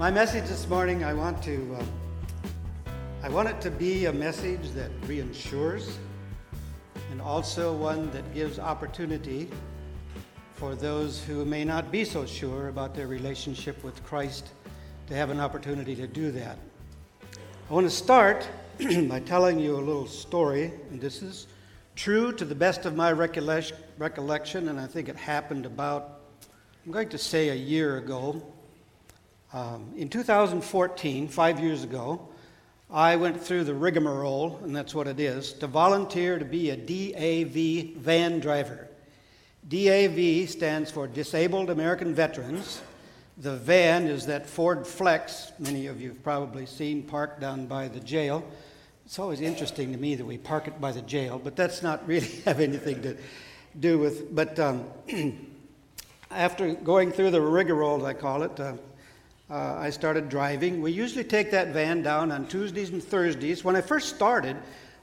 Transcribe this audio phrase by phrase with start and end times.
[0.00, 2.90] My message this morning, I want to, uh,
[3.22, 5.98] I want it to be a message that reassures,
[7.10, 9.50] and also one that gives opportunity
[10.54, 14.48] for those who may not be so sure about their relationship with Christ
[15.08, 16.56] to have an opportunity to do that.
[17.68, 18.48] I want to start
[18.78, 21.46] by telling you a little story, and this is
[21.94, 26.20] true to the best of my recollection, and I think it happened about,
[26.86, 28.49] I'm going to say, a year ago.
[29.52, 32.28] Um, in 2014, five years ago,
[32.88, 36.76] I went through the rigmarole, and that's what it is, to volunteer to be a
[36.76, 38.86] DAV van driver.
[39.68, 42.80] DAV stands for Disabled American Veterans.
[43.38, 47.88] The van is that Ford Flex, many of you have probably seen parked down by
[47.88, 48.44] the jail.
[49.04, 52.06] It's always interesting to me that we park it by the jail, but that's not
[52.06, 53.16] really have anything to
[53.80, 54.32] do with.
[54.32, 54.84] But um,
[56.30, 58.74] after going through the rigmarole, I call it, uh,
[59.50, 60.80] uh, I started driving.
[60.80, 63.64] We usually take that van down on Tuesdays and Thursdays.
[63.64, 64.56] When I first started,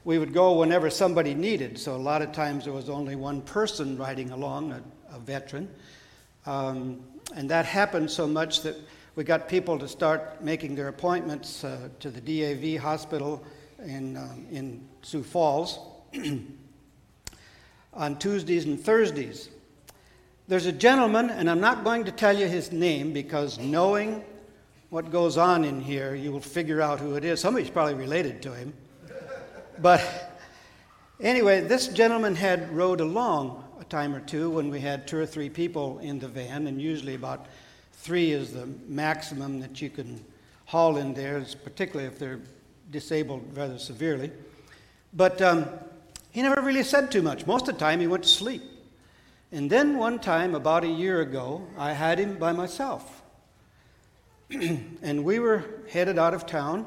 [0.04, 1.78] we would go whenever somebody needed.
[1.78, 4.82] So a lot of times there was only one person riding along, a,
[5.14, 5.68] a veteran.
[6.46, 7.00] Um,
[7.36, 8.76] and that happened so much that
[9.16, 13.44] we got people to start making their appointments uh, to the DAV hospital
[13.84, 15.78] in, um, in Sioux Falls
[17.92, 19.50] on Tuesdays and Thursdays.
[20.46, 24.24] There's a gentleman, and I'm not going to tell you his name because knowing
[24.90, 27.40] what goes on in here, you will figure out who it is.
[27.40, 28.72] Somebody's probably related to him.
[29.80, 30.34] But
[31.20, 35.26] anyway, this gentleman had rode along a time or two when we had two or
[35.26, 37.46] three people in the van, and usually about
[37.92, 40.24] three is the maximum that you can
[40.64, 42.40] haul in there, particularly if they're
[42.90, 44.30] disabled rather severely.
[45.12, 45.66] But um,
[46.30, 47.46] he never really said too much.
[47.46, 48.62] Most of the time, he went to sleep.
[49.52, 53.17] And then one time, about a year ago, I had him by myself.
[55.02, 56.86] and we were headed out of town.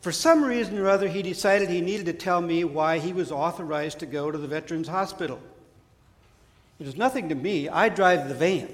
[0.00, 3.30] For some reason or other, he decided he needed to tell me why he was
[3.30, 5.38] authorized to go to the Veterans Hospital.
[6.78, 7.68] It was nothing to me.
[7.68, 8.68] I drive the van.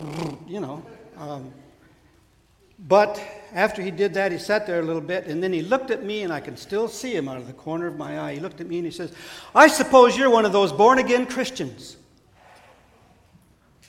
[0.46, 0.82] you know.
[1.18, 1.52] Um,
[2.78, 3.20] but
[3.52, 6.04] after he did that, he sat there a little bit, and then he looked at
[6.04, 8.34] me, and I can still see him out of the corner of my eye.
[8.34, 9.12] He looked at me and he says,
[9.54, 11.96] I suppose you're one of those born again Christians.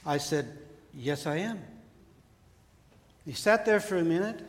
[0.05, 0.57] I said,
[0.93, 1.61] Yes, I am.
[3.29, 4.39] He sat there for a minute,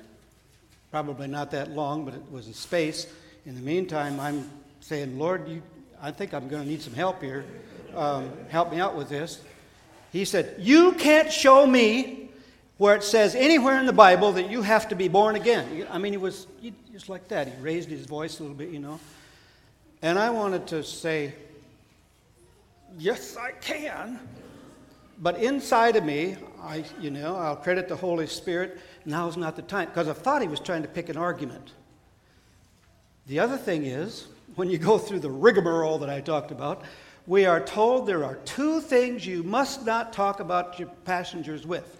[0.90, 3.06] probably not that long, but it was a space.
[3.44, 5.62] In the meantime, I'm saying, Lord, you,
[6.00, 7.44] I think I'm going to need some help here.
[7.94, 9.42] Um, help me out with this.
[10.12, 12.30] He said, You can't show me
[12.78, 15.86] where it says anywhere in the Bible that you have to be born again.
[15.90, 17.48] I mean, he was he, just like that.
[17.48, 18.98] He raised his voice a little bit, you know.
[20.00, 21.34] And I wanted to say,
[22.96, 24.18] Yes, I can.
[25.20, 28.80] But inside of me, I, you know, I'll credit the Holy Spirit.
[29.04, 31.72] Now's not the time because I thought he was trying to pick an argument.
[33.26, 36.82] The other thing is, when you go through the rigmarole that I talked about,
[37.26, 41.98] we are told there are two things you must not talk about your passengers with.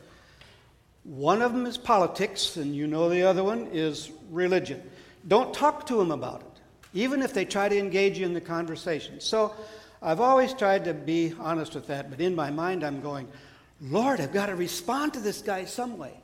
[1.05, 4.83] One of them is politics, and you know the other one is religion.
[5.29, 6.61] Don't talk to them about it,
[6.95, 9.21] even if they try to engage you in the conversation.
[9.21, 9.55] So
[10.03, 13.29] I've always tried to be honest with that, but in my mind I'm going,
[13.81, 16.15] Lord, I've got to respond to this guy some way.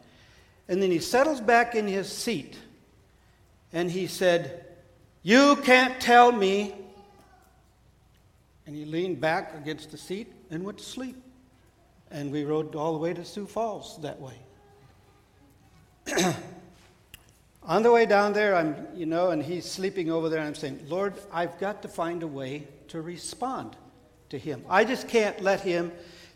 [0.69, 2.59] And then he settles back in his seat
[3.72, 4.66] and he said,
[5.22, 6.75] You can't tell me.
[8.66, 11.22] And he leaned back against the seat and went to sleep.
[12.10, 14.34] And we rode all the way to Sioux Falls that way.
[17.66, 20.54] On the way down there, I'm, you know, and he's sleeping over there, and I'm
[20.54, 23.77] saying, Lord, I've got to find a way to respond
[24.28, 24.65] to him.
[24.71, 25.91] I just can't let him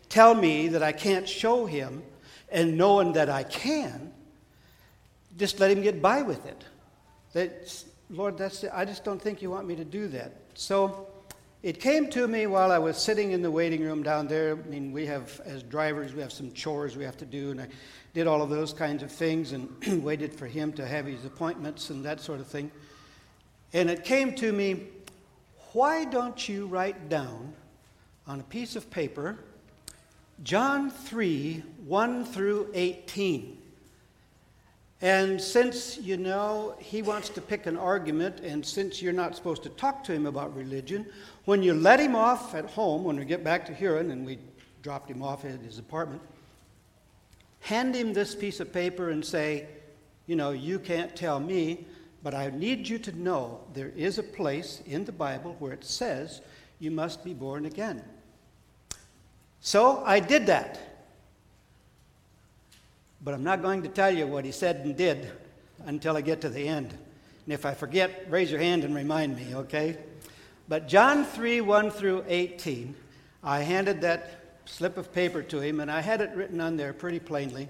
[0.09, 2.03] tell me that I can't show him,
[2.51, 4.11] and knowing that I can,
[5.37, 6.65] just let him get by with it.
[7.31, 10.33] That, Lord, that's I just don't think you want me to do that.
[10.53, 11.07] So
[11.63, 14.53] it came to me while I was sitting in the waiting room down there.
[14.53, 17.61] I mean, we have, as drivers, we have some chores we have to do, and
[17.61, 17.67] I
[18.13, 19.69] did all of those kinds of things and
[20.03, 22.71] waited for him to have his appointments and that sort of thing.
[23.73, 24.87] And it came to me,
[25.73, 27.53] why don't you write down
[28.25, 29.37] on a piece of paper
[30.43, 33.60] John 3 1 through 18.
[35.01, 39.63] And since, you know, he wants to pick an argument, and since you're not supposed
[39.63, 41.07] to talk to him about religion,
[41.45, 44.37] when you let him off at home, when we get back to Huron and we
[44.83, 46.21] dropped him off at his apartment,
[47.61, 49.67] hand him this piece of paper and say,
[50.27, 51.85] you know, you can't tell me,
[52.21, 55.83] but I need you to know there is a place in the Bible where it
[55.83, 56.41] says
[56.79, 58.03] you must be born again.
[59.61, 60.90] So I did that.
[63.23, 65.31] But I'm not going to tell you what he said and did
[65.85, 66.91] until I get to the end.
[67.45, 69.97] And if I forget, raise your hand and remind me, okay?
[70.67, 72.95] But John 3 1 through 18,
[73.43, 76.93] I handed that slip of paper to him, and I had it written on there
[76.93, 77.67] pretty plainly.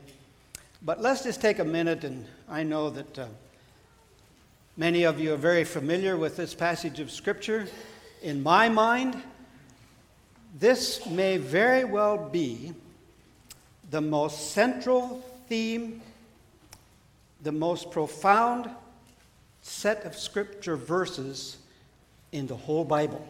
[0.81, 3.27] But let's just take a minute, and I know that uh,
[4.77, 7.68] many of you are very familiar with this passage of Scripture.
[8.21, 9.21] In my mind,
[10.59, 12.74] this may very well be
[13.89, 16.01] the most central theme,
[17.42, 18.69] the most profound
[19.62, 21.57] set of Scripture verses
[22.31, 23.21] in the whole Bible.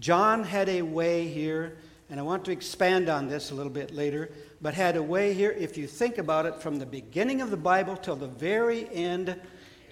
[0.00, 1.78] John had a way here,
[2.10, 5.32] and I want to expand on this a little bit later, but had a way
[5.32, 8.86] here, if you think about it, from the beginning of the Bible till the very
[8.92, 9.40] end,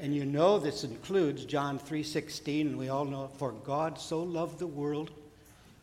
[0.00, 4.58] and you know this includes John 3:16, and we all know, for God so loved
[4.58, 5.12] the world.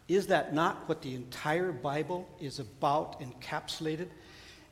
[0.07, 4.09] Is that not what the entire Bible is about, encapsulated?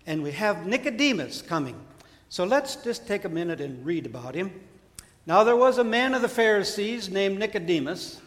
[0.08, 1.80] And we have Nicodemus coming.
[2.30, 4.52] So let's just take a minute and read about him.
[5.28, 8.22] Now there was a man of the Pharisees named Nicodemus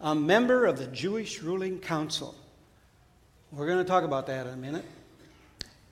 [0.00, 2.34] a member of the Jewish ruling council.
[3.50, 4.84] We're going to talk about that in a minute.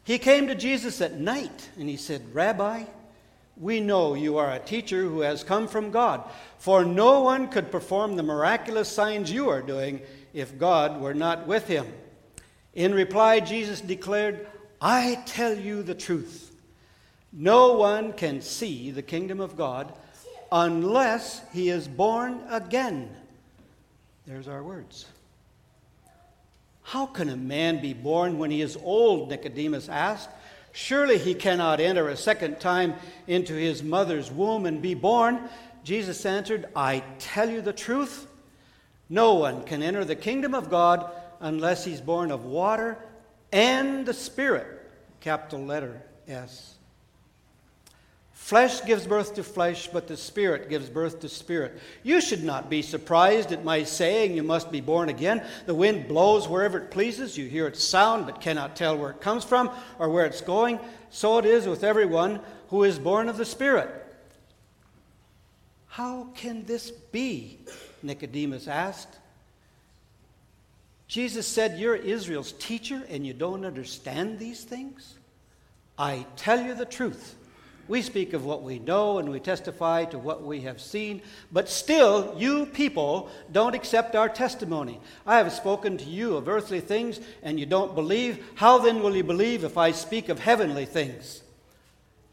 [0.05, 2.84] He came to Jesus at night and he said, Rabbi,
[3.56, 6.23] we know you are a teacher who has come from God,
[6.58, 10.00] for no one could perform the miraculous signs you are doing
[10.32, 11.87] if God were not with him.
[12.75, 14.46] In reply, Jesus declared,
[14.81, 16.55] I tell you the truth.
[17.32, 19.93] No one can see the kingdom of God
[20.50, 23.11] unless he is born again.
[24.26, 25.06] There's our words.
[26.82, 29.28] How can a man be born when he is old?
[29.28, 30.31] Nicodemus asked.
[30.73, 32.94] Surely he cannot enter a second time
[33.26, 35.49] into his mother's womb and be born.
[35.84, 38.26] Jesus answered, I tell you the truth.
[39.08, 42.99] No one can enter the kingdom of God unless he's born of water
[43.56, 44.66] and the Spirit.
[45.20, 46.74] Capital letter S.
[48.32, 51.80] Flesh gives birth to flesh, but the Spirit gives birth to spirit.
[52.04, 55.42] You should not be surprised at my saying you must be born again.
[55.64, 57.38] The wind blows wherever it pleases.
[57.38, 60.78] You hear its sound, but cannot tell where it comes from or where it's going.
[61.08, 63.90] So it is with everyone who is born of the Spirit.
[65.88, 67.58] How can this be?
[68.02, 69.16] Nicodemus asked.
[71.08, 75.14] Jesus said, You're Israel's teacher and you don't understand these things?
[75.98, 77.36] I tell you the truth.
[77.88, 81.22] We speak of what we know and we testify to what we have seen,
[81.52, 84.98] but still, you people don't accept our testimony.
[85.24, 88.44] I have spoken to you of earthly things and you don't believe.
[88.56, 91.44] How then will you believe if I speak of heavenly things?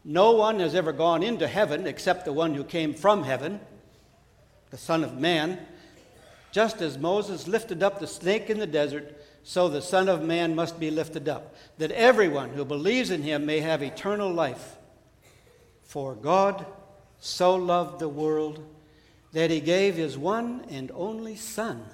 [0.04, 3.60] No one has ever gone into heaven except the one who came from heaven,
[4.70, 5.64] the Son of Man.
[6.54, 10.54] Just as Moses lifted up the snake in the desert, so the Son of Man
[10.54, 14.76] must be lifted up, that everyone who believes in him may have eternal life.
[15.82, 16.64] For God
[17.18, 18.64] so loved the world
[19.32, 21.86] that he gave his one and only Son,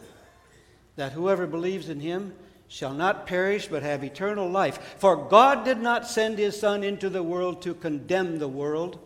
[0.95, 2.35] that whoever believes in him
[2.69, 4.97] shall not perish but have eternal life.
[4.99, 8.99] For God did not send his Son into the world to condemn the world,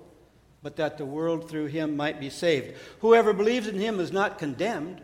[0.64, 2.76] but that the world through him might be saved.
[3.02, 5.00] Whoever believes in him is not condemned,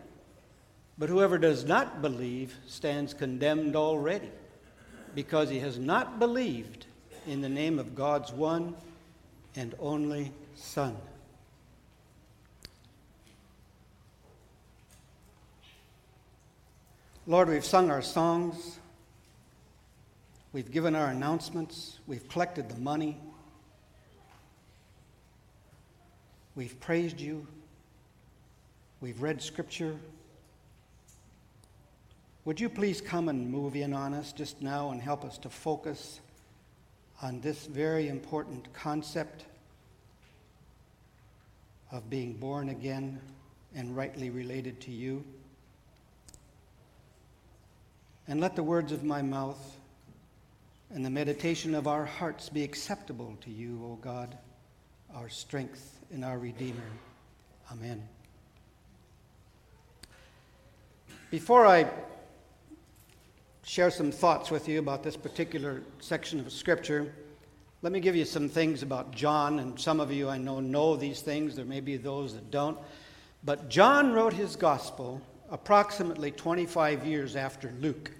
[0.97, 4.29] but whoever does not believe stands condemned already,
[5.15, 6.85] because he has not believed
[7.25, 8.75] in the name of God's one
[9.55, 10.95] and only Son.
[17.27, 18.79] Lord, we've sung our songs,
[20.53, 23.17] we've given our announcements, we've collected the money,
[26.55, 27.47] we've praised you,
[28.99, 29.95] we've read Scripture.
[32.45, 35.49] Would you please come and move in on us just now and help us to
[35.49, 36.19] focus?
[37.21, 39.45] on this very important concept
[41.91, 43.19] of being born again
[43.75, 45.23] and rightly related to you.
[48.27, 49.77] And let the words of my mouth
[50.93, 54.35] and the meditation of our hearts be acceptable to you, O God,
[55.13, 56.79] our strength and our Redeemer.
[57.71, 58.01] Amen.
[61.29, 61.89] Before I
[63.63, 67.13] share some thoughts with you about this particular section of Scripture.
[67.81, 70.95] Let me give you some things about John, and some of you I know know
[70.95, 71.55] these things.
[71.55, 72.77] There may be those that don't.
[73.43, 78.11] But John wrote his gospel approximately 25 years after Luke.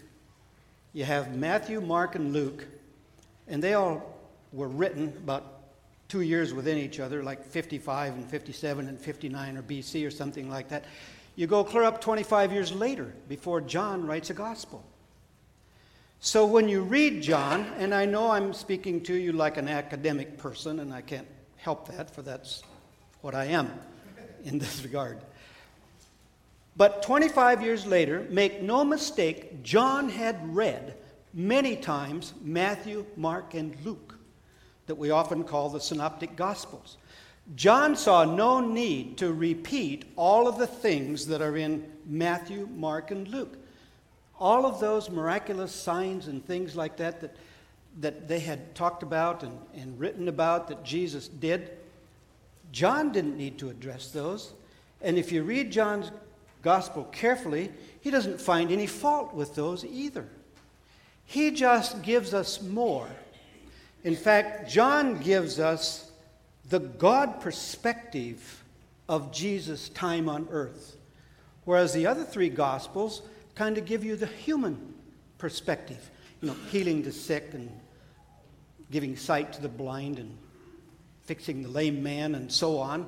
[0.94, 2.68] You have Matthew, Mark, and Luke,
[3.48, 4.20] and they all
[4.52, 5.62] were written about
[6.10, 10.50] two years within each other, like 55 and 57 and 59 or BC or something
[10.50, 10.86] like that.
[11.36, 14.84] You go clear up 25 years later before John writes a gospel.
[16.24, 20.38] So when you read John, and I know I'm speaking to you like an academic
[20.38, 22.62] person, and I can't help that, for that's
[23.22, 23.74] what I am
[24.44, 25.20] in this regard.
[26.78, 30.94] But 25 years later, make no mistake, John had read
[31.34, 34.14] many times Matthew, Mark, and Luke,
[34.86, 36.98] that we often call the Synoptic Gospels.
[37.56, 43.10] John saw no need to repeat all of the things that are in Matthew, Mark,
[43.10, 43.58] and Luke.
[44.42, 47.36] All of those miraculous signs and things like that that,
[48.00, 51.70] that they had talked about and, and written about that Jesus did,
[52.72, 54.54] John didn't need to address those.
[55.00, 56.12] And if you read John's
[56.64, 57.72] gospel carefully,
[58.02, 60.28] he doesn't find any fault with those either.
[61.26, 63.08] He just gives us more.
[64.04, 66.12] In fact, John gives us
[66.68, 68.64] the God perspective
[69.08, 70.98] of Jesus' time on earth,
[71.66, 73.22] whereas the other three gospels
[73.62, 74.92] kind of give you the human
[75.38, 76.10] perspective.
[76.42, 77.70] You know, healing the sick and
[78.90, 80.36] giving sight to the blind and
[81.26, 83.08] fixing the lame man and so on.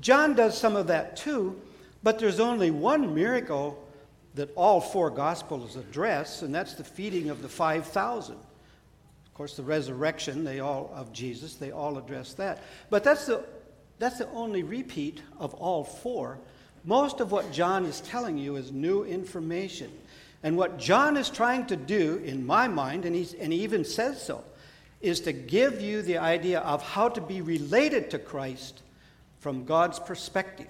[0.00, 1.62] John does some of that too,
[2.02, 3.86] but there's only one miracle
[4.34, 8.34] that all four Gospels address, and that's the feeding of the 5,000.
[8.34, 12.64] Of course, the resurrection, they all of Jesus, they all address that.
[12.90, 13.44] But that's the,
[14.00, 16.40] that's the only repeat of all four.
[16.84, 19.90] Most of what John is telling you is new information.
[20.42, 24.22] And what John is trying to do, in my mind, and, and he even says
[24.22, 24.44] so,
[25.00, 28.82] is to give you the idea of how to be related to Christ
[29.40, 30.66] from God's perspective.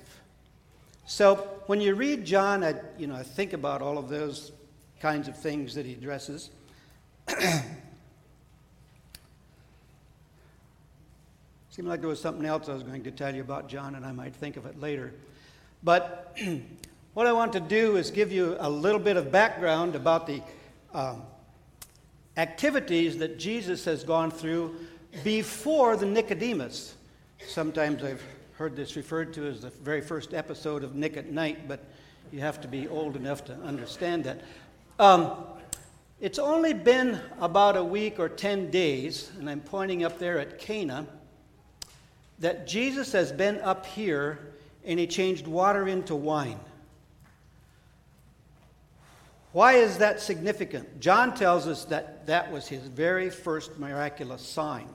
[1.06, 4.52] So when you read John, I, you know, I think about all of those
[5.00, 6.50] kinds of things that he addresses.
[11.70, 14.06] Seemed like there was something else I was going to tell you about John, and
[14.06, 15.12] I might think of it later.
[15.84, 16.36] But
[17.14, 20.42] what I want to do is give you a little bit of background about the
[20.94, 21.22] um,
[22.36, 24.74] activities that Jesus has gone through
[25.22, 26.94] before the Nicodemus.
[27.46, 28.22] Sometimes I've
[28.56, 31.84] heard this referred to as the very first episode of Nick at Nite, but
[32.32, 34.40] you have to be old enough to understand that.
[34.98, 35.44] Um,
[36.20, 40.58] it's only been about a week or 10 days, and I'm pointing up there at
[40.58, 41.06] Cana,
[42.38, 44.53] that Jesus has been up here
[44.84, 46.60] and he changed water into wine.
[49.52, 51.00] Why is that significant?
[51.00, 54.88] John tells us that that was his very first miraculous sign.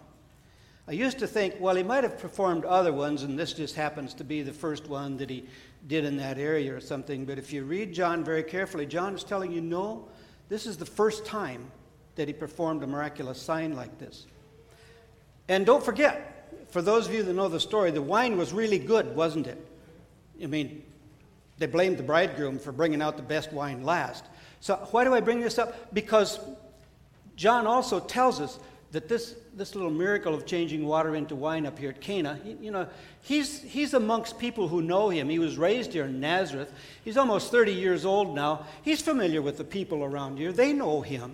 [0.86, 4.14] I used to think, well, he might have performed other ones, and this just happens
[4.16, 5.46] to be the first one that he
[5.88, 7.26] did in that area or something.
[7.26, 10.08] But if you read John very carefully, John is telling you, no,
[10.50, 11.72] this is the first time
[12.16, 14.26] that he performed a miraculous sign like this.
[15.48, 18.80] And don't forget, for those of you that know the story, the wine was really
[18.80, 19.66] good, wasn't it?
[20.42, 20.84] I mean,
[21.58, 24.26] they blamed the bridegroom for bringing out the best wine last.
[24.62, 25.94] So, why do I bring this up?
[25.94, 26.40] Because
[27.36, 28.60] John also tells us
[28.92, 32.58] that this, this little miracle of changing water into wine up here at Cana, he,
[32.60, 32.88] you know,
[33.22, 35.30] he's, he's amongst people who know him.
[35.30, 36.74] He was raised here in Nazareth.
[37.06, 38.66] He's almost 30 years old now.
[38.82, 40.52] He's familiar with the people around here.
[40.52, 41.34] They know him.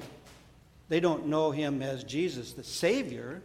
[0.89, 3.41] They don't know him as Jesus, the Savior.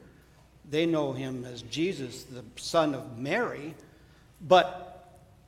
[0.69, 3.75] They know him as Jesus, the son of Mary.
[4.47, 4.90] But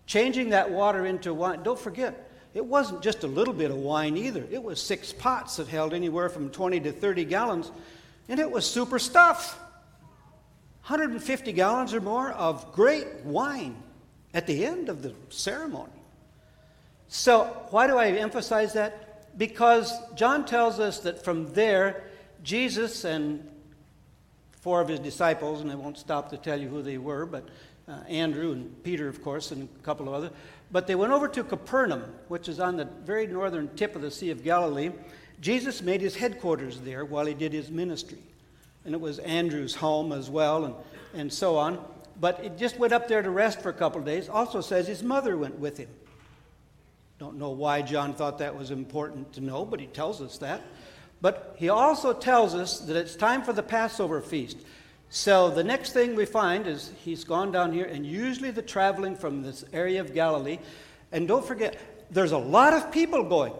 [0.06, 4.16] changing that water into wine, don't forget, it wasn't just a little bit of wine
[4.16, 4.46] either.
[4.50, 7.70] It was six pots that held anywhere from 20 to 30 gallons
[8.28, 9.58] and it was super stuff
[10.86, 13.80] 150 gallons or more of great wine
[14.34, 15.92] at the end of the ceremony.
[17.06, 19.38] So, why do I emphasize that?
[19.38, 22.04] Because John tells us that from there,
[22.42, 23.48] Jesus and
[24.60, 27.48] four of his disciples, and I won't stop to tell you who they were, but
[27.92, 30.30] uh, Andrew and Peter, of course, and a couple of others.
[30.70, 34.10] But they went over to Capernaum, which is on the very northern tip of the
[34.10, 34.90] Sea of Galilee,
[35.42, 38.22] Jesus made his headquarters there while he did his ministry.
[38.84, 40.74] And it was Andrew's home as well, and,
[41.14, 41.84] and so on.
[42.20, 44.28] But it just went up there to rest for a couple of days.
[44.28, 45.88] Also says his mother went with him.
[47.18, 50.62] Don't know why John thought that was important to know, but he tells us that.
[51.20, 54.58] But he also tells us that it's time for the Passover feast.
[55.14, 59.14] So the next thing we find is he's gone down here, and usually the traveling
[59.14, 60.58] from this area of Galilee.
[61.12, 61.78] And don't forget,
[62.10, 63.52] there's a lot of people going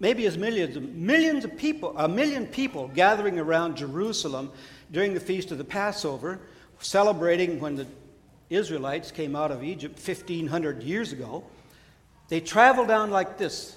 [0.00, 4.50] maybe as millions, millions of people, a million people gathering around Jerusalem
[4.90, 6.40] during the feast of the Passover,
[6.78, 7.86] celebrating when the
[8.48, 11.44] Israelites came out of Egypt 1,500 years ago.
[12.28, 13.76] They travel down like this.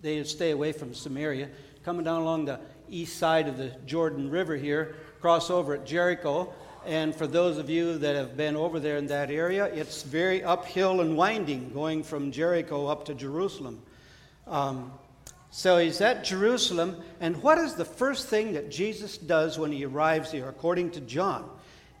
[0.00, 1.50] They stay away from Samaria,
[1.84, 6.54] coming down along the east side of the Jordan River here, cross over at Jericho.
[6.86, 10.44] And for those of you that have been over there in that area, it's very
[10.44, 13.82] uphill and winding going from Jericho up to Jerusalem.
[14.46, 14.92] Um,
[15.50, 19.84] So he's at Jerusalem, and what is the first thing that Jesus does when he
[19.84, 21.50] arrives here, according to John?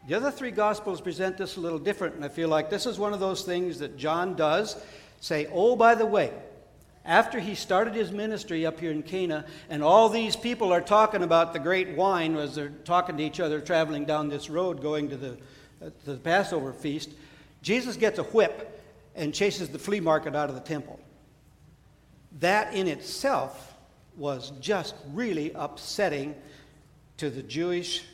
[0.06, 2.96] The other three Gospels present this a little different, and I feel like this is
[2.96, 4.76] one of those things that John does
[5.20, 6.30] say, oh, by the way,
[7.06, 11.22] after he started his ministry up here in Cana, and all these people are talking
[11.22, 15.08] about the great wine as they're talking to each other traveling down this road going
[15.10, 15.32] to the,
[15.82, 17.10] uh, to the Passover feast,
[17.62, 18.82] Jesus gets a whip
[19.14, 21.00] and chases the flea market out of the temple.
[22.40, 23.74] That in itself
[24.16, 26.34] was just really upsetting
[27.18, 28.04] to the Jewish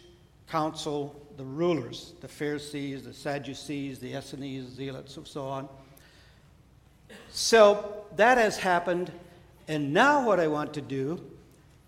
[0.49, 5.69] council the rulers, the Pharisees, the Sadducees, the Essenes, Zealots, and so on.
[7.33, 9.11] So that has happened,
[9.67, 11.19] and now what I want to do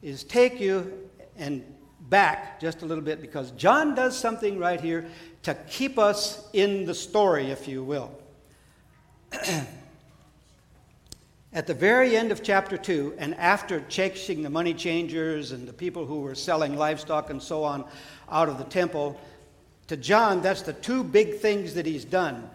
[0.02, 1.62] is take you and
[2.08, 5.06] back just a little bit because John does something right here
[5.42, 8.10] to keep us in the story, if you will.
[11.52, 15.72] At the very end of chapter 2, and after chasing the money changers and the
[15.72, 17.84] people who were selling livestock and so on
[18.30, 19.20] out of the temple,
[19.86, 22.50] to John, that's the two big things that he's done.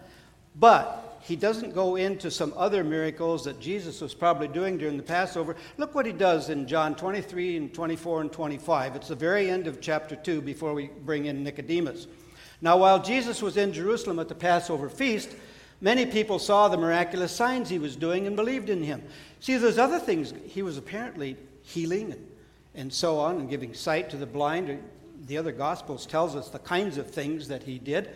[0.56, 5.02] But he doesn't go into some other miracles that Jesus was probably doing during the
[5.02, 5.56] Passover.
[5.76, 8.96] Look what he does in John 23 and 24 and 25.
[8.96, 12.06] It's the very end of chapter 2 before we bring in Nicodemus.
[12.60, 15.34] Now, while Jesus was in Jerusalem at the Passover feast,
[15.80, 19.02] many people saw the miraculous signs he was doing and believed in him.
[19.40, 20.34] See, there's other things.
[20.46, 22.26] He was apparently healing and,
[22.74, 24.80] and so on and giving sight to the blind
[25.26, 28.10] the other Gospels tells us the kinds of things that he did.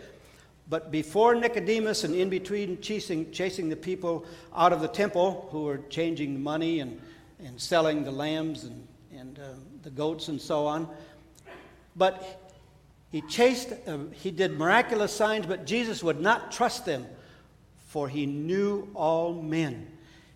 [0.69, 5.65] But before Nicodemus and in between chasing, chasing the people out of the temple who
[5.65, 7.01] were changing money and,
[7.45, 9.49] and selling the lambs and, and uh,
[9.83, 10.89] the goats and so on,
[11.97, 12.53] but
[13.11, 17.07] he chased, uh, he did miraculous signs, but Jesus would not trust them,
[17.87, 19.87] for he knew all men.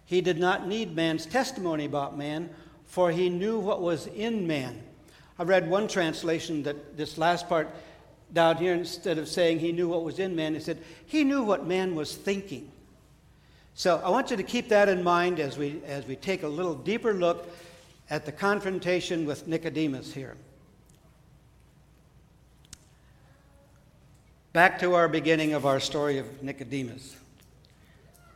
[0.04, 2.50] He did not need man's testimony about man,
[2.84, 4.80] for he knew what was in man.
[5.38, 7.74] I read one translation that this last part
[8.32, 11.42] down here, instead of saying he knew what was in man, he said he knew
[11.42, 12.70] what man was thinking.
[13.74, 16.48] So I want you to keep that in mind as we, as we take a
[16.48, 17.48] little deeper look
[18.10, 20.36] at the confrontation with Nicodemus here.
[24.52, 27.16] Back to our beginning of our story of Nicodemus.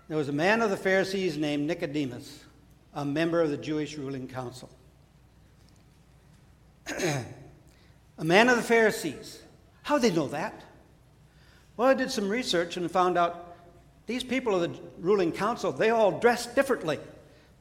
[0.09, 2.45] There was a man of the Pharisees named Nicodemus,
[2.95, 4.71] a member of the Jewish ruling council.
[6.99, 9.43] a man of the Pharisees.
[9.83, 10.62] How did they know that?
[11.77, 13.57] Well, I did some research and found out
[14.07, 16.99] these people of the ruling council, they all dressed differently.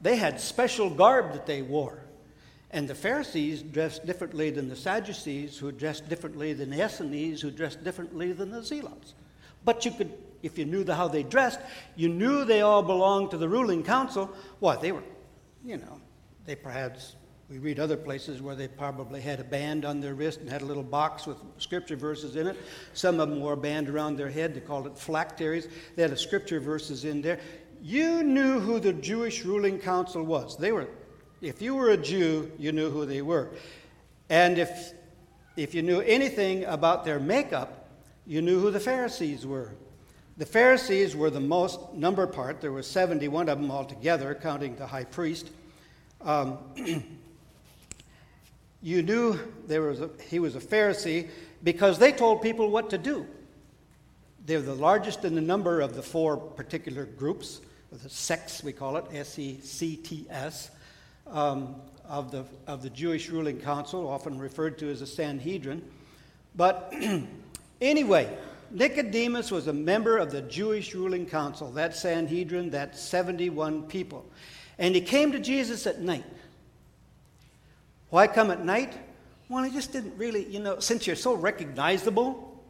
[0.00, 2.02] They had special garb that they wore.
[2.70, 7.50] And the Pharisees dressed differently than the Sadducees, who dressed differently than the Essenes, who
[7.50, 9.14] dressed differently than the Zealots.
[9.64, 11.60] But you could, if you knew the, how they dressed,
[11.96, 14.30] you knew they all belonged to the ruling council.
[14.58, 15.04] What, they were,
[15.64, 16.00] you know,
[16.46, 17.14] they perhaps
[17.52, 20.62] we read other places where they probably had a band on their wrist and had
[20.62, 22.56] a little box with scripture verses in it.
[22.94, 24.54] Some of them wore a band around their head.
[24.54, 25.68] They called it phylacteries.
[25.94, 27.38] They had a scripture verses in there.
[27.82, 30.56] You knew who the Jewish ruling council was.
[30.56, 30.88] They were,
[31.42, 33.50] if you were a Jew, you knew who they were.
[34.30, 34.94] And if,
[35.58, 37.90] if you knew anything about their makeup,
[38.26, 39.72] you knew who the Pharisees were.
[40.38, 42.62] The Pharisees were the most number part.
[42.62, 45.50] There were 71 of them altogether, counting the high priest.
[46.22, 46.56] Um,
[48.82, 51.28] you knew there was a, he was a Pharisee
[51.62, 53.26] because they told people what to do.
[54.44, 57.60] They're the largest in the number of the four particular groups,
[57.92, 60.70] the sects, we call it, S E C T S,
[61.28, 61.76] um,
[62.08, 65.82] of, the, of the Jewish ruling council, often referred to as a Sanhedrin.
[66.56, 66.92] But
[67.80, 68.36] anyway,
[68.72, 74.24] Nicodemus was a member of the Jewish ruling council, that Sanhedrin, that 71 people.
[74.78, 76.24] And he came to Jesus at night.
[78.12, 78.92] Why come at night?
[79.48, 82.62] Well, he just didn't really, you know, since you're so recognizable,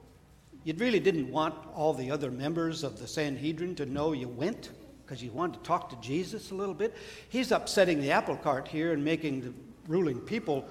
[0.63, 4.71] you really didn't want all the other members of the Sanhedrin to know you went
[5.05, 6.95] because you wanted to talk to Jesus a little bit.
[7.29, 9.53] He's upsetting the apple cart here and making the
[9.89, 10.65] ruling people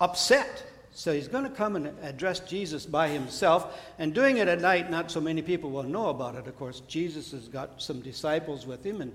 [0.00, 0.62] upset.
[0.92, 4.88] So he's going to come and address Jesus by himself, and doing it at night,
[4.88, 6.46] not so many people will know about it.
[6.46, 9.12] Of course, Jesus has got some disciples with him, and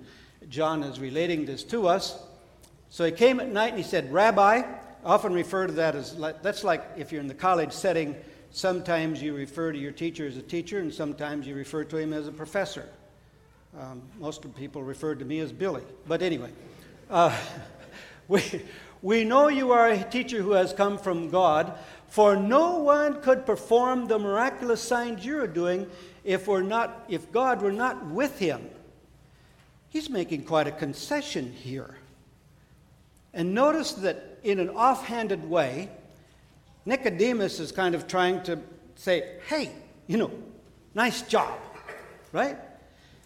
[0.50, 2.22] John is relating this to us.
[2.90, 4.64] So he came at night and he said, Rabbi,
[5.04, 8.16] I often refer to that as, that's like if you're in the college setting,
[8.52, 12.14] sometimes you refer to your teacher as a teacher and sometimes you refer to him
[12.14, 12.88] as a professor.
[13.80, 15.84] Um, most of the people referred to me as Billy.
[16.08, 16.52] But anyway,
[17.10, 17.36] uh,
[18.28, 18.44] we,
[19.02, 21.74] we know you are a teacher who has come from God,
[22.08, 25.90] for no one could perform the miraculous signs you're doing
[26.24, 28.70] if, we're not, if God were not with him.
[29.90, 31.96] He's making quite a concession here.
[33.34, 35.90] And notice that in an offhanded way,
[36.86, 38.60] Nicodemus is kind of trying to
[38.96, 39.72] say, hey,
[40.08, 40.32] you know,
[40.94, 41.58] nice job,
[42.32, 42.58] right?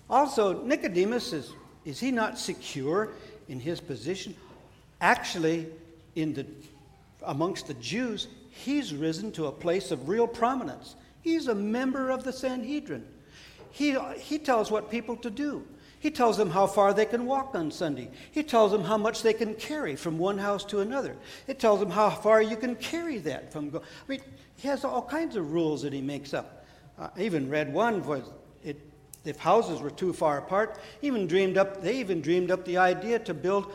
[0.09, 1.51] Also, Nicodemus is,
[1.85, 3.13] is he not secure
[3.47, 4.35] in his position?
[5.01, 5.67] Actually,
[6.15, 6.45] in the,
[7.23, 10.95] amongst the Jews, he's risen to a place of real prominence.
[11.21, 13.05] He's a member of the Sanhedrin.
[13.71, 15.65] He, he tells what people to do.
[15.99, 18.09] He tells them how far they can walk on Sunday.
[18.31, 21.15] He tells them how much they can carry from one house to another.
[21.47, 23.69] It tells them how far you can carry that from.
[23.69, 24.21] Go- I mean,
[24.57, 26.65] he has all kinds of rules that he makes up.
[26.99, 28.23] Uh, I even read one was
[28.63, 28.79] it,
[29.23, 30.77] if houses were too far apart.
[31.01, 31.81] Even dreamed up.
[31.81, 33.73] They even dreamed up the idea to build,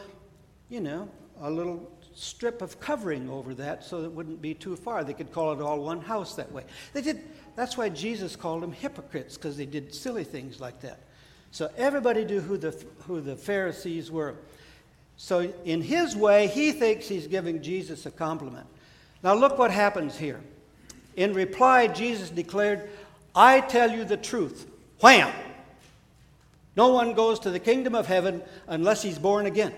[0.69, 1.09] you know,
[1.41, 5.05] a little strip of covering over that so it wouldn't be too far.
[5.05, 6.65] They could call it all one house that way.
[6.93, 7.23] They did.
[7.57, 11.01] That's why Jesus called them hypocrites because they did silly things like that.
[11.51, 14.37] So everybody knew who the, who the Pharisees were.
[15.17, 18.67] So, in his way, he thinks he's giving Jesus a compliment.
[19.23, 20.41] Now, look what happens here.
[21.15, 22.89] In reply, Jesus declared,
[23.35, 24.67] I tell you the truth.
[25.01, 25.31] Wham!
[26.77, 29.75] No one goes to the kingdom of heaven unless he's born again.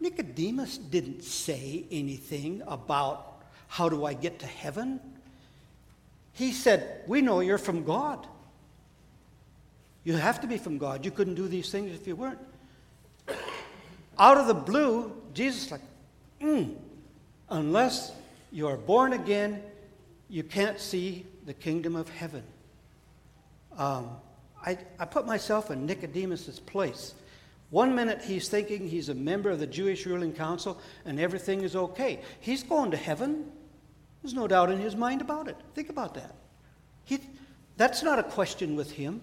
[0.00, 5.00] Nicodemus didn't say anything about how do I get to heaven.
[6.32, 8.26] He said, We know you're from God.
[10.06, 11.04] You have to be from God.
[11.04, 12.38] You couldn't do these things if you weren't.
[14.16, 15.80] Out of the blue, Jesus like,
[16.40, 16.76] mm,
[17.50, 18.12] unless
[18.52, 19.60] you are born again,
[20.28, 22.44] you can't see the kingdom of heaven.
[23.76, 24.10] Um,
[24.64, 27.14] I, I put myself in Nicodemus's place.
[27.70, 31.74] One minute he's thinking he's a member of the Jewish ruling council and everything is
[31.74, 32.20] okay.
[32.38, 33.50] He's going to heaven.
[34.22, 35.56] There's no doubt in his mind about it.
[35.74, 36.36] Think about that.
[37.04, 37.18] He,
[37.76, 39.20] that's not a question with him.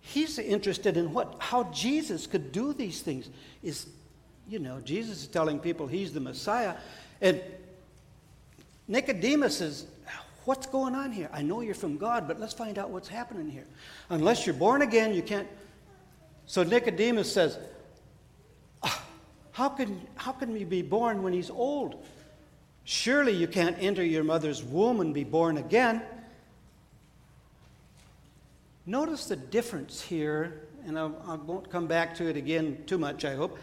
[0.00, 3.28] He's interested in what, how Jesus could do these things.
[3.62, 3.86] Is,
[4.48, 6.74] you know, Jesus is telling people he's the Messiah.
[7.20, 7.40] And
[8.88, 9.86] Nicodemus is,
[10.44, 11.28] what's going on here?
[11.32, 13.66] I know you're from God, but let's find out what's happening here.
[14.08, 15.46] Unless you're born again, you can't.
[16.46, 17.58] So Nicodemus says,
[18.82, 19.04] ah,
[19.52, 22.04] how can, how can we be born when he's old?
[22.84, 26.02] Surely you can't enter your mother's womb and be born again.
[28.86, 33.24] Notice the difference here, and I, I, won't come back to it again too much,
[33.24, 33.58] I hope.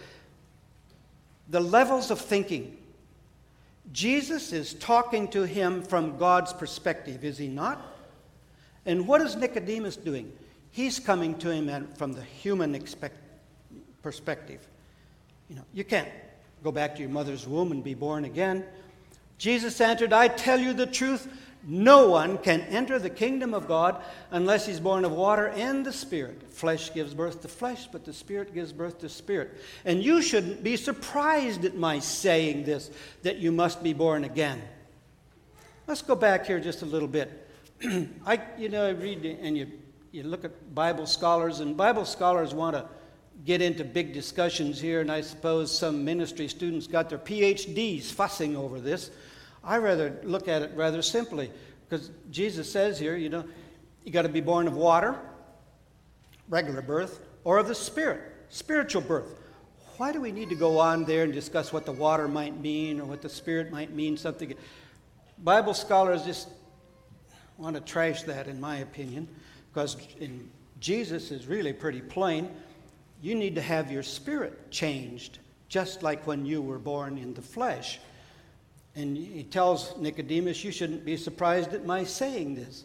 [1.49, 2.77] The levels of thinking.
[3.93, 7.81] Jesus is talking to him from God's perspective, is he not?
[8.85, 10.31] And what is Nicodemus doing?
[10.71, 13.21] He's coming to him from the human expect-
[14.03, 14.67] perspective.
[15.49, 16.09] You know, you can't
[16.63, 18.65] go back to your mother's womb and be born again.
[19.37, 21.27] Jesus answered, I tell you the truth.
[21.69, 24.01] No one can enter the kingdom of God
[24.31, 26.49] unless he's born of water and the Spirit.
[26.49, 29.51] Flesh gives birth to flesh, but the Spirit gives birth to spirit.
[29.83, 32.89] And you shouldn't be surprised at my saying this,
[33.23, 34.61] that you must be born again.
[35.87, 37.49] Let's go back here just a little bit.
[38.25, 39.69] I, you know, I read and you,
[40.13, 42.85] you look at Bible scholars, and Bible scholars want to
[43.43, 48.55] get into big discussions here, and I suppose some ministry students got their PhDs fussing
[48.55, 49.11] over this.
[49.67, 51.51] I rather look at it rather simply
[51.87, 53.43] because Jesus says here, you know,
[54.05, 55.19] you got to be born of water,
[56.47, 59.35] regular birth, or of the Spirit, spiritual birth.
[59.97, 63.01] Why do we need to go on there and discuss what the water might mean
[63.01, 64.15] or what the Spirit might mean?
[64.15, 64.53] Something.
[65.39, 66.47] Bible scholars just
[67.57, 69.27] want to trash that, in my opinion,
[69.73, 69.97] because
[70.79, 72.49] Jesus is really pretty plain.
[73.21, 77.41] You need to have your spirit changed, just like when you were born in the
[77.41, 77.99] flesh.
[78.97, 82.83] And he tells Nicodemus, You shouldn't be surprised at my saying this.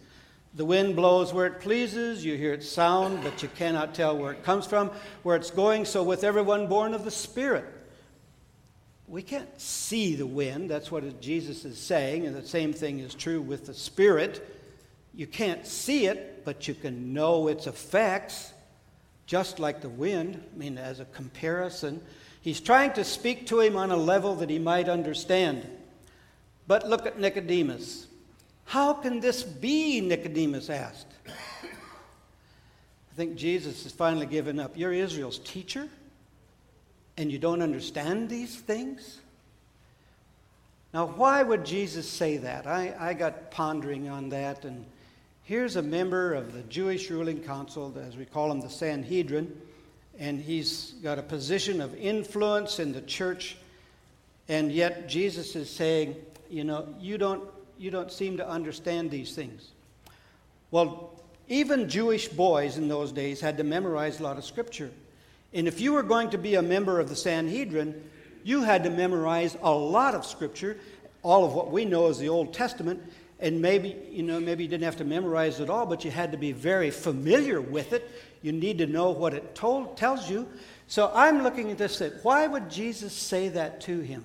[0.55, 4.33] The wind blows where it pleases, you hear its sound, but you cannot tell where
[4.33, 4.91] it comes from,
[5.23, 5.87] where it's going.
[5.87, 7.65] So, with everyone born of the Spirit,
[9.09, 10.69] we can't see the wind.
[10.69, 12.27] That's what Jesus is saying.
[12.27, 14.47] And the same thing is true with the Spirit.
[15.15, 18.53] You can't see it, but you can know its effects,
[19.25, 20.43] just like the wind.
[20.55, 22.03] I mean, as a comparison,
[22.43, 25.67] he's trying to speak to him on a level that he might understand.
[26.67, 28.07] But look at Nicodemus.
[28.65, 30.01] How can this be?
[30.01, 31.09] Nicodemus asked.
[31.27, 34.77] I think Jesus has finally given up.
[34.77, 35.89] You're Israel's teacher,
[37.19, 39.19] and you don't understand these things?
[40.95, 42.67] Now, why would Jesus say that?
[42.67, 44.85] I, I got pondering on that, and
[45.43, 49.61] here's a member of the Jewish ruling council, as we call him the Sanhedrin,
[50.19, 53.57] and he's got a position of influence in the church,
[54.49, 56.17] and yet Jesus is saying,
[56.53, 57.43] you know, you don't,
[57.79, 59.71] you don't seem to understand these things.
[60.71, 64.91] Well, even Jewish boys in those days had to memorize a lot of scripture.
[65.55, 68.09] And if you were going to be a member of the Sanhedrin,
[68.45, 70.77] you had to memorize a lot of scripture,
[71.23, 73.03] all of what we know as the Old Testament,
[73.41, 76.33] and maybe, you know, maybe you didn't have to memorize it all, but you had
[76.33, 78.09] to be very familiar with it.
[78.41, 80.49] You need to know what it told, tells you.
[80.87, 84.25] So I'm looking at this, say, why would Jesus say that to him?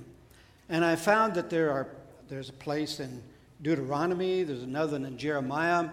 [0.70, 1.88] And I found that there are,
[2.30, 3.22] there's a place in
[3.62, 5.90] Deuteronomy, there's another in Jeremiah.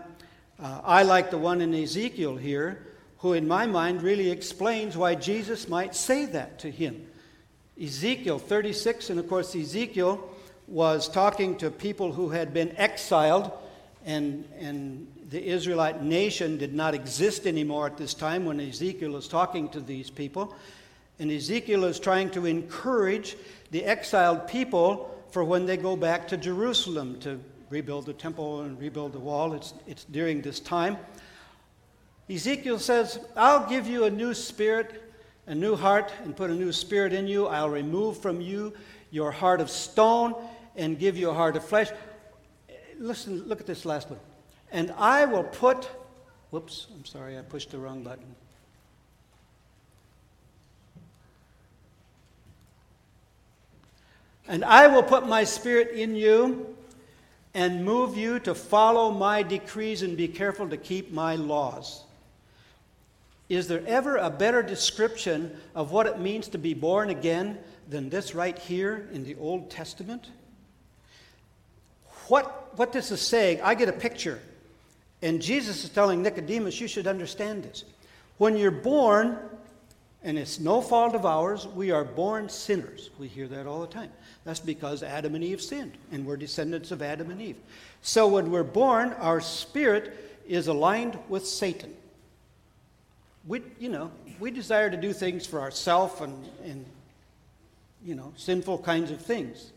[0.60, 2.86] Uh, I like the one in Ezekiel here,
[3.18, 7.06] who in my mind really explains why Jesus might say that to him.
[7.80, 10.28] Ezekiel 36, and of course, Ezekiel
[10.66, 13.52] was talking to people who had been exiled,
[14.04, 19.28] and, and the Israelite nation did not exist anymore at this time when Ezekiel is
[19.28, 20.54] talking to these people.
[21.20, 23.36] And Ezekiel is trying to encourage
[23.70, 28.78] the exiled people for when they go back to Jerusalem to rebuild the temple and
[28.78, 29.52] rebuild the wall.
[29.52, 30.96] It's, it's during this time.
[32.30, 35.02] Ezekiel says, I'll give you a new spirit
[35.46, 37.46] a new heart and put a new spirit in you.
[37.48, 38.72] I'll remove from you
[39.10, 40.34] your heart of stone
[40.76, 41.90] and give you a heart of flesh.
[42.98, 44.20] Listen, look at this last one.
[44.70, 45.90] And I will put,
[46.50, 48.36] whoops, I'm sorry, I pushed the wrong button.
[54.46, 56.76] And I will put my spirit in you
[57.54, 62.02] and move you to follow my decrees and be careful to keep my laws.
[63.48, 68.08] Is there ever a better description of what it means to be born again than
[68.08, 70.28] this right here in the Old Testament?
[72.28, 74.40] What, what this is saying, I get a picture.
[75.22, 77.84] And Jesus is telling Nicodemus, you should understand this.
[78.38, 79.38] When you're born,
[80.24, 83.10] and it's no fault of ours, we are born sinners.
[83.18, 84.10] We hear that all the time.
[84.44, 87.56] That's because Adam and Eve sinned, and we're descendants of Adam and Eve.
[88.02, 91.94] So when we're born, our spirit is aligned with Satan
[93.46, 94.10] we, you know,
[94.40, 96.84] we desire to do things for ourselves and, and,
[98.04, 99.70] you know, sinful kinds of things.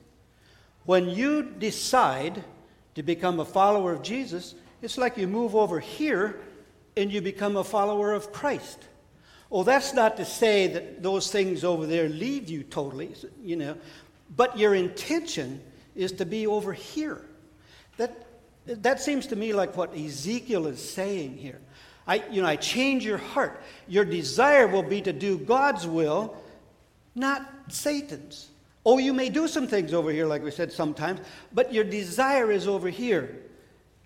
[0.85, 2.43] When you decide
[2.95, 6.39] to become a follower of Jesus, it's like you move over here
[6.95, 8.79] and you become a follower of Christ.
[9.51, 13.77] Oh, that's not to say that those things over there leave you totally, you know,
[14.35, 15.61] but your intention
[15.95, 17.21] is to be over here.
[17.97, 18.25] That,
[18.65, 21.59] that seems to me like what Ezekiel is saying here.
[22.05, 23.61] I, you know, I change your heart.
[23.87, 26.35] Your desire will be to do God's will,
[27.15, 28.49] not Satan's.
[28.85, 31.19] Oh, you may do some things over here, like we said sometimes,
[31.51, 33.37] but your desire is over here.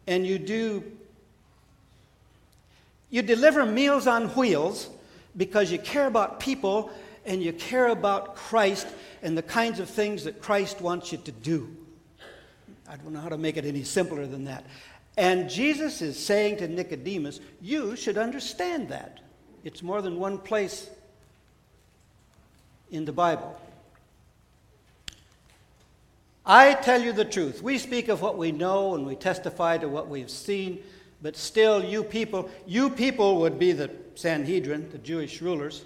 [0.08, 0.84] And you do,
[3.12, 4.90] you deliver meals on wheels
[5.38, 6.92] because you care about people
[7.26, 8.88] and you care about Christ
[9.22, 11.76] and the kinds of things that Christ wants you to do.
[12.90, 14.66] I don't know how to make it any simpler than that.
[15.18, 19.20] And Jesus is saying to Nicodemus, You should understand that.
[19.64, 20.90] It's more than one place
[22.90, 23.60] in the Bible.
[26.46, 27.62] I tell you the truth.
[27.62, 30.80] We speak of what we know and we testify to what we've seen,
[31.22, 35.86] but still, you people, you people would be the Sanhedrin, the Jewish rulers.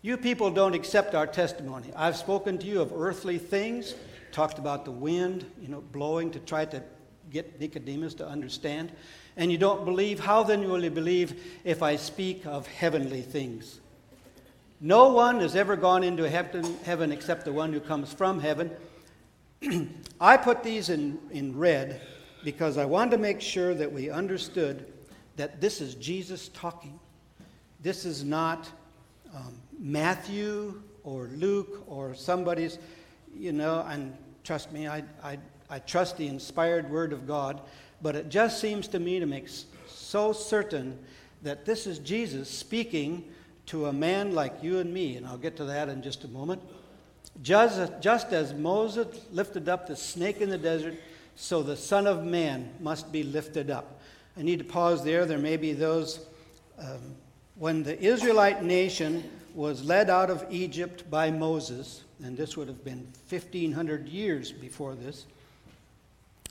[0.00, 1.92] You people don't accept our testimony.
[1.94, 3.94] I've spoken to you of earthly things,
[4.32, 6.82] talked about the wind, you know, blowing to try to
[7.30, 8.92] get Nicodemus to understand.
[9.36, 13.80] And you don't believe, how then will you believe if I speak of heavenly things?
[14.80, 18.70] No one has ever gone into heaven, except the one who comes from heaven.
[20.20, 22.00] I put these in, in red
[22.46, 24.86] because I wanted to make sure that we understood
[25.34, 26.98] that this is Jesus talking.
[27.82, 28.70] This is not
[29.34, 32.78] um, Matthew or Luke or somebody's,
[33.36, 37.60] you know, and trust me, I, I I trust the inspired word of God,
[38.00, 39.48] but it just seems to me to make
[39.88, 40.98] so certain
[41.42, 43.24] that this is Jesus speaking
[43.66, 46.28] to a man like you and me, and I'll get to that in just a
[46.28, 46.62] moment.
[47.42, 50.94] Just, just as Moses lifted up the snake in the desert,
[51.36, 54.00] so the Son of Man must be lifted up.
[54.38, 55.26] I need to pause there.
[55.26, 56.26] There may be those.
[56.78, 57.14] Um,
[57.54, 59.22] when the Israelite nation
[59.54, 64.94] was led out of Egypt by Moses, and this would have been 1,500 years before
[64.94, 65.26] this,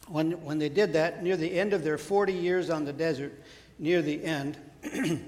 [0.07, 3.33] when, when they did that, near the end of their 40 years on the desert,
[3.79, 4.57] near the end,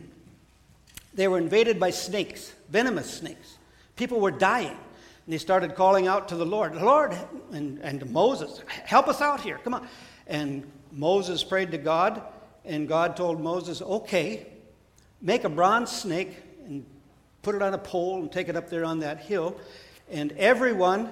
[1.13, 3.57] they were invaded by snakes, venomous snakes.
[3.95, 4.77] People were dying.
[5.27, 7.13] And they started calling out to the Lord, Lord,
[7.51, 9.85] and, and Moses, help us out here, come on.
[10.25, 12.21] And Moses prayed to God,
[12.63, 14.47] and God told Moses, okay,
[15.21, 16.85] make a bronze snake and
[17.41, 19.59] put it on a pole and take it up there on that hill.
[20.09, 21.11] And everyone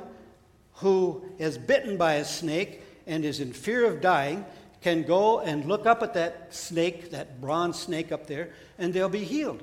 [0.76, 4.46] who is bitten by a snake and is in fear of dying
[4.80, 9.10] can go and look up at that snake, that bronze snake up there, and they'll
[9.10, 9.62] be healed.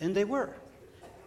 [0.00, 0.50] And they were.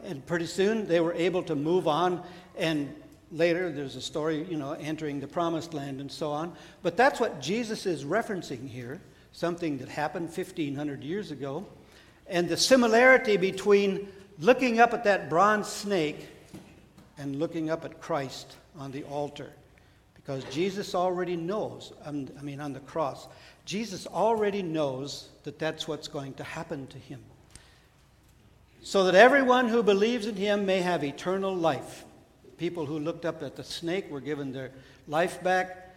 [0.03, 2.23] And pretty soon they were able to move on.
[2.59, 2.93] And
[3.31, 6.53] later there's a story, you know, entering the promised land and so on.
[6.83, 8.99] But that's what Jesus is referencing here,
[9.31, 11.65] something that happened 1,500 years ago.
[12.27, 14.07] And the similarity between
[14.39, 16.27] looking up at that bronze snake
[17.17, 19.49] and looking up at Christ on the altar.
[20.15, 23.27] Because Jesus already knows, um, I mean, on the cross,
[23.65, 27.19] Jesus already knows that that's what's going to happen to him.
[28.83, 32.05] So that everyone who believes in him may have eternal life.
[32.59, 34.71] People who looked up at the snake were given their
[35.07, 35.95] life back.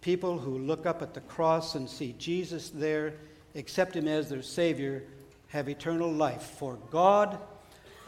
[0.00, 3.14] People who look up at the cross and see Jesus there,
[3.54, 5.04] accept him as their Savior,
[5.48, 6.42] have eternal life.
[6.42, 7.38] For God,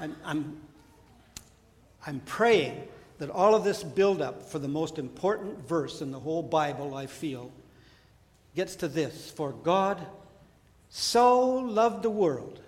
[0.01, 0.61] I'm, I'm,
[2.05, 2.89] I'm praying
[3.19, 7.07] that all of this buildup for the most important verse in the whole Bible, I
[7.07, 7.53] feel,
[8.57, 10.05] gets to this For God
[10.89, 12.59] so loved the world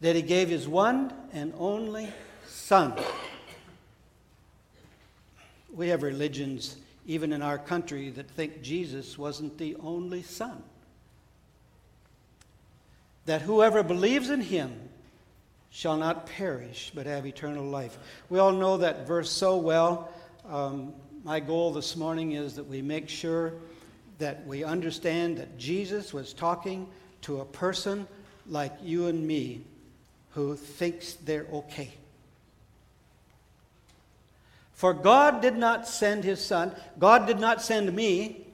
[0.00, 2.08] that he gave his one and only
[2.46, 2.94] Son.
[5.72, 10.62] We have religions, even in our country, that think Jesus wasn't the only Son
[13.26, 14.72] that whoever believes in him
[15.70, 17.98] shall not perish but have eternal life.
[18.28, 20.12] We all know that verse so well.
[20.48, 20.92] Um,
[21.24, 23.54] my goal this morning is that we make sure
[24.18, 26.88] that we understand that Jesus was talking
[27.22, 28.06] to a person
[28.48, 29.62] like you and me
[30.30, 31.92] who thinks they're okay.
[34.82, 38.48] For God did not send his Son, God did not send me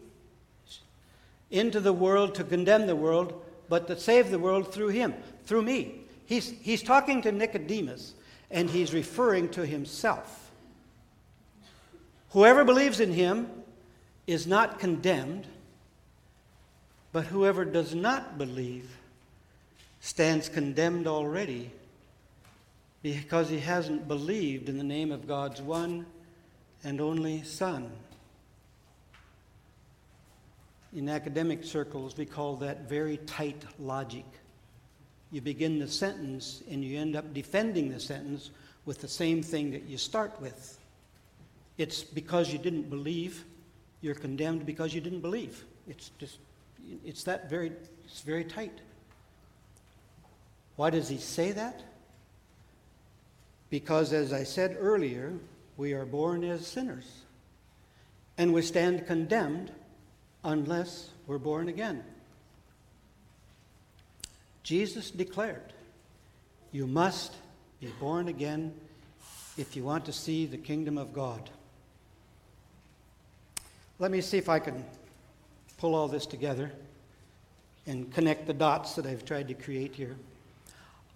[1.50, 3.32] into the world to condemn the world,
[3.70, 5.14] but to save the world through him,
[5.44, 6.02] through me.
[6.26, 8.12] He's, he's talking to Nicodemus,
[8.50, 10.50] and he's referring to himself.
[12.32, 13.48] Whoever believes in him
[14.26, 15.46] is not condemned,
[17.10, 18.98] but whoever does not believe
[20.00, 21.70] stands condemned already
[23.02, 26.04] because he hasn't believed in the name of God's one
[26.84, 27.90] and only Son.
[30.94, 34.24] In academic circles, we call that very tight logic.
[35.30, 38.50] You begin the sentence and you end up defending the sentence
[38.86, 40.78] with the same thing that you start with.
[41.76, 43.44] It's because you didn't believe,
[44.00, 45.64] you're condemned because you didn't believe.
[45.86, 46.38] It's just,
[47.04, 47.72] it's that very,
[48.04, 48.80] it's very tight.
[50.76, 51.82] Why does he say that?
[53.68, 55.34] Because, as I said earlier,
[55.78, 57.06] we are born as sinners
[58.36, 59.70] and we stand condemned
[60.44, 62.02] unless we're born again.
[64.64, 65.72] Jesus declared,
[66.72, 67.32] You must
[67.80, 68.74] be born again
[69.56, 71.48] if you want to see the kingdom of God.
[74.00, 74.84] Let me see if I can
[75.78, 76.72] pull all this together
[77.86, 80.16] and connect the dots that I've tried to create here.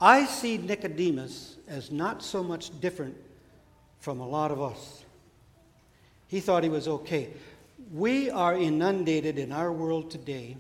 [0.01, 3.17] I see Nicodemus as not so much different
[4.03, 5.05] from a lot of us.
[6.29, 7.31] He thought he was okay
[7.93, 10.57] we are inundated in our world today,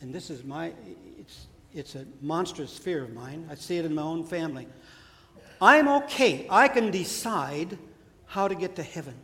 [0.00, 0.72] and this is my,
[1.18, 3.48] it's, it's a monstrous fear of mine.
[3.50, 4.68] I see it in my own family.
[5.60, 6.46] I'm okay.
[6.48, 7.78] I can decide
[8.26, 9.14] how to get to heaven.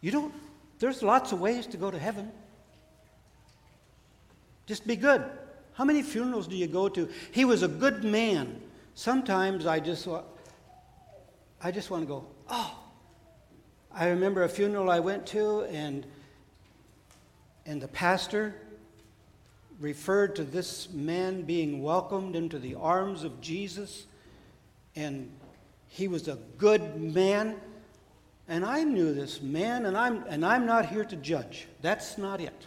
[0.00, 0.34] You don't,
[0.78, 2.32] there's lots of ways to go to heaven.
[4.66, 5.22] Just be good.
[5.80, 7.08] How many funerals do you go to?
[7.32, 8.60] He was a good man.
[8.94, 10.06] Sometimes I just,
[11.62, 12.78] I just want to go, oh.
[13.90, 16.04] I remember a funeral I went to, and,
[17.64, 18.56] and the pastor
[19.80, 24.04] referred to this man being welcomed into the arms of Jesus,
[24.96, 25.32] and
[25.88, 27.56] he was a good man.
[28.48, 31.68] And I knew this man, and I'm, and I'm not here to judge.
[31.80, 32.66] That's not it.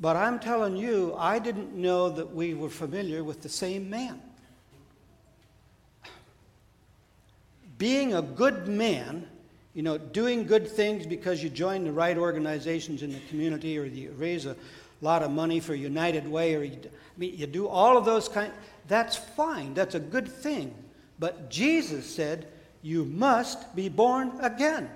[0.00, 4.20] But I'm telling you, I didn't know that we were familiar with the same man.
[7.78, 9.26] being a good man,
[9.74, 13.84] you know, doing good things because you join the right organizations in the community or
[13.84, 14.56] you raise a
[15.02, 18.28] lot of money for United Way or you, I mean, you do all of those
[18.28, 18.52] kind,
[18.88, 19.74] that's fine.
[19.74, 20.74] That's a good thing.
[21.18, 22.46] But Jesus said,
[22.82, 24.88] you must be born again.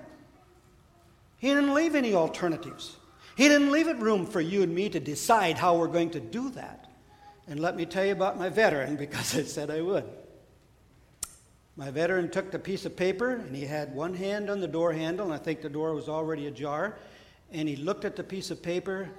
[1.37, 2.95] He didn't leave any alternatives.
[3.35, 6.19] He didn't leave it room for you and me to decide how we're going to
[6.19, 6.87] do that.
[7.47, 10.05] And let me tell you about my veteran because I said I would.
[11.75, 14.93] My veteran took the piece of paper and he had one hand on the door
[14.93, 16.97] handle, and I think the door was already ajar.
[17.51, 19.09] And he looked at the piece of paper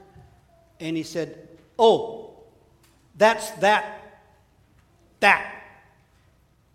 [0.81, 1.49] and he said,
[1.79, 2.35] Oh,
[3.17, 4.21] that's that.
[5.21, 5.55] That.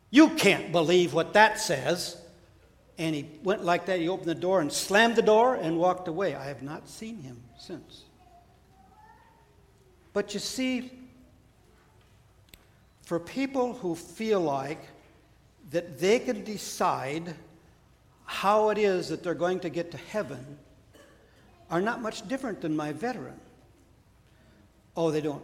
[0.09, 2.17] You can't believe what that says.
[2.97, 3.99] And he went like that.
[3.99, 6.35] He opened the door and slammed the door and walked away.
[6.35, 8.03] I have not seen him since.
[10.13, 10.91] But you see,
[13.03, 14.81] for people who feel like
[15.69, 17.35] that they can decide
[18.25, 20.57] how it is that they're going to get to heaven
[21.69, 23.39] are not much different than my veteran.
[24.95, 25.43] Oh, they don't,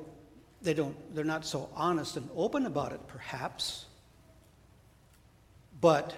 [0.62, 3.86] they don't, they're not so honest and open about it, perhaps.
[5.80, 6.14] But,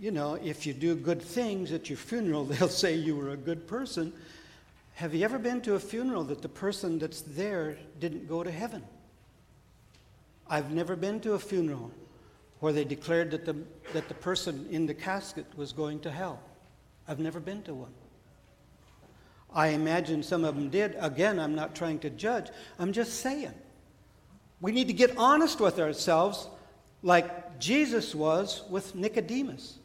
[0.00, 3.36] you know, if you do good things at your funeral, they'll say you were a
[3.36, 4.12] good person.
[4.94, 8.50] Have you ever been to a funeral that the person that's there didn't go to
[8.50, 8.82] heaven?
[10.48, 11.90] I've never been to a funeral
[12.60, 13.56] where they declared that the,
[13.92, 16.40] that the person in the casket was going to hell.
[17.06, 17.92] I've never been to one.
[19.52, 20.96] I imagine some of them did.
[20.98, 22.48] Again, I'm not trying to judge,
[22.78, 23.54] I'm just saying.
[24.60, 26.48] We need to get honest with ourselves
[27.02, 29.79] like Jesus was with Nicodemus.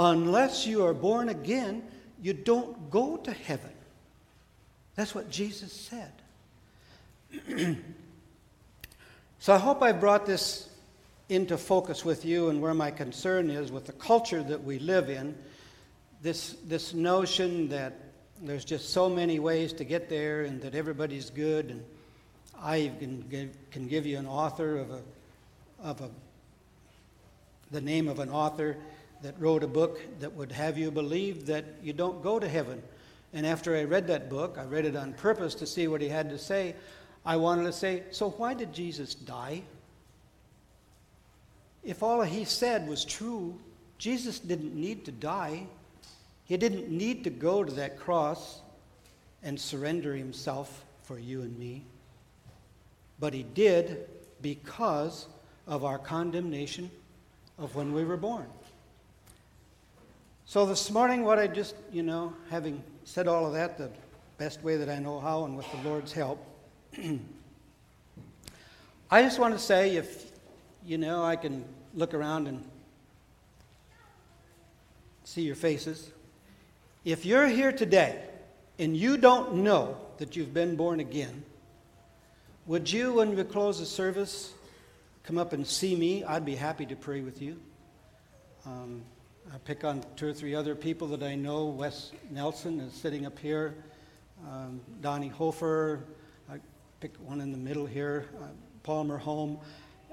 [0.00, 1.82] Unless you are born again,
[2.22, 3.72] you don't go to heaven.
[4.94, 6.12] That's what Jesus said.
[9.40, 10.68] so I hope I brought this
[11.28, 15.10] into focus with you and where my concern is with the culture that we live
[15.10, 15.34] in.
[16.22, 17.94] This, this notion that
[18.40, 21.70] there's just so many ways to get there and that everybody's good.
[21.70, 21.84] And
[22.62, 25.00] I can give, can give you an author of, a,
[25.82, 26.10] of a,
[27.72, 28.76] the name of an author
[29.22, 32.82] that wrote a book that would have you believe that you don't go to heaven
[33.32, 36.08] and after I read that book, I read it on purpose to see what he
[36.08, 36.74] had to say.
[37.24, 39.62] I wanted to say, so why did Jesus die?
[41.84, 43.58] If all he said was true,
[43.98, 45.66] Jesus didn't need to die.
[46.44, 48.62] He didn't need to go to that cross
[49.42, 51.84] and surrender himself for you and me.
[53.20, 54.08] But he did
[54.40, 55.26] because
[55.66, 56.90] of our condemnation
[57.58, 58.46] of when we were born.
[60.48, 63.90] So this morning, what I just, you know, having said all of that the
[64.38, 66.42] best way that I know how and with the Lord's help.
[69.10, 70.32] I just want to say if,
[70.86, 72.64] you know, I can look around and
[75.24, 76.10] see your faces.
[77.04, 78.18] If you're here today
[78.78, 81.42] and you don't know that you've been born again,
[82.66, 84.54] would you, when we close the service,
[85.24, 86.24] come up and see me?
[86.24, 87.60] I'd be happy to pray with you.
[88.64, 89.02] Um,
[89.52, 91.66] I pick on two or three other people that I know.
[91.66, 93.74] Wes Nelson is sitting up here.
[94.46, 96.04] Um, Donnie Hofer.
[96.50, 96.58] I
[97.00, 98.26] pick one in the middle here.
[98.38, 98.48] Uh,
[98.82, 99.58] Palmer Home.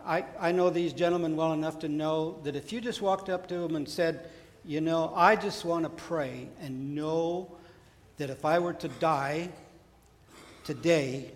[0.05, 3.47] I, I know these gentlemen well enough to know that if you just walked up
[3.47, 4.29] to them and said,
[4.63, 7.51] you know, I just want to pray and know
[8.17, 9.49] that if I were to die
[10.63, 11.31] today,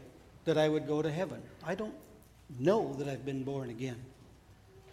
[0.46, 1.42] that I would go to heaven.
[1.66, 1.96] I don't
[2.60, 3.98] know that I've been born again.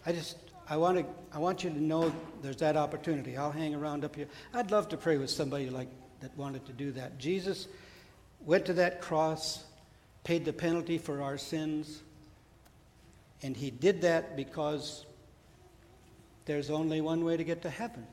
[0.05, 0.37] I just
[0.69, 3.37] I want, to, I want you to know there's that opportunity.
[3.37, 4.27] I'll hang around up here.
[4.53, 5.87] I'd love to pray with somebody like
[6.19, 7.17] that wanted to do that.
[7.17, 7.67] Jesus
[8.41, 9.63] went to that cross,
[10.23, 12.01] paid the penalty for our sins,
[13.43, 15.05] and he did that because
[16.45, 18.05] there's only one way to get to heaven.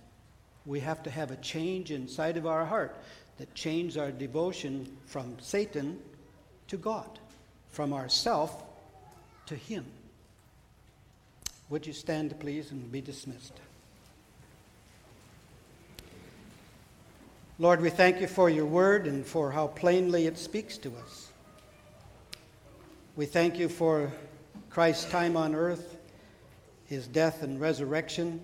[0.67, 2.97] We have to have a change inside of our heart
[3.39, 5.99] that changes our devotion from Satan
[6.69, 7.19] to God,
[7.71, 8.63] from ourself
[9.47, 9.85] to him.
[11.75, 13.55] Would you stand, please, and be dismissed?
[17.59, 21.33] Lord, we thank you for your word and for how plainly it speaks to us.
[23.17, 24.13] We thank you for
[24.71, 25.97] Christ's time on earth,
[26.87, 28.41] his death and resurrection.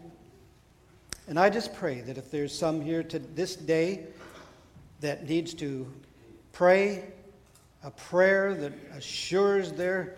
[1.29, 4.07] And I just pray that if there's some here to this day
[5.03, 5.87] that needs to
[6.51, 7.05] pray
[7.85, 10.17] a prayer that assures their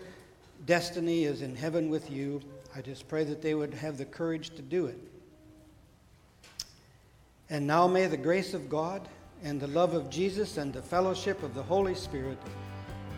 [0.65, 2.41] destiny is in heaven with you,
[2.75, 4.97] I just pray that they would have the courage to do it.
[7.51, 9.07] And now may the grace of God
[9.43, 12.39] and the love of Jesus and the fellowship of the Holy Spirit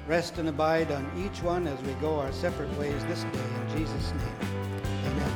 [0.07, 3.39] rest and abide on each one as we go our separate ways this day.
[3.61, 4.35] In Jesus' name,
[5.05, 5.31] amen.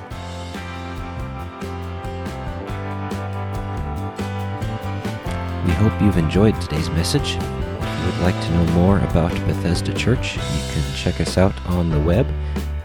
[5.65, 7.38] We hope you've enjoyed today's message.
[7.38, 11.55] If you would like to know more about Bethesda Church, you can check us out
[11.67, 12.28] on the web